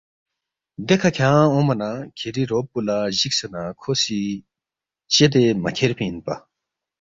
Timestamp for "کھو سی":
3.81-4.19